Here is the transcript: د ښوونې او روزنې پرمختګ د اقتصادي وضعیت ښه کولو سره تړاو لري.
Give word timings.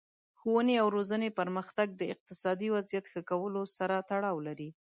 د 0.03 0.03
ښوونې 0.39 0.75
او 0.83 0.87
روزنې 0.97 1.29
پرمختګ 1.39 1.87
د 1.95 2.01
اقتصادي 2.13 2.67
وضعیت 2.75 3.05
ښه 3.11 3.21
کولو 3.31 3.61
سره 3.77 3.95
تړاو 4.09 4.37
لري. 4.47 4.69